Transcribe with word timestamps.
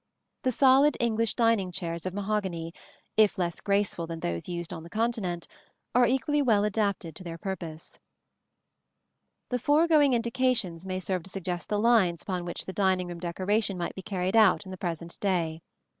The 0.41 0.51
solid 0.51 0.97
English 0.99 1.35
dining 1.35 1.71
chairs 1.71 2.07
of 2.07 2.13
mahogany, 2.15 2.73
if 3.17 3.37
less 3.37 3.61
graceful 3.61 4.07
than 4.07 4.21
those 4.21 4.49
used 4.49 4.73
on 4.73 4.81
the 4.81 4.89
Continent, 4.89 5.45
are 5.93 6.07
equally 6.07 6.41
well 6.41 6.63
adapted 6.63 7.15
to 7.15 7.23
their 7.23 7.37
purpose. 7.37 7.99
The 9.49 9.59
foregoing 9.59 10.13
indications 10.13 10.87
may 10.87 10.99
serve 10.99 11.21
to 11.21 11.29
suggest 11.29 11.69
the 11.69 11.77
lines 11.77 12.23
upon 12.23 12.45
which 12.45 12.65
dining 12.65 13.09
room 13.09 13.19
decoration 13.19 13.77
might 13.77 13.93
be 13.93 14.01
carried 14.01 14.35
out 14.35 14.65
in 14.65 14.71
the 14.71 14.75
present 14.77 15.19
day. 15.19 15.61